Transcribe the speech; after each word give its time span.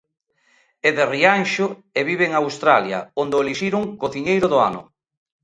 É 0.87 0.89
de 0.97 1.05
Rianxo 1.13 1.67
e 1.99 2.01
vive 2.09 2.25
en 2.27 2.33
Australia, 2.41 2.99
onde 3.21 3.33
o 3.35 3.41
elixiron 3.43 3.83
cociñeiro 4.01 4.47
do 4.49 4.57
ano. 4.69 4.81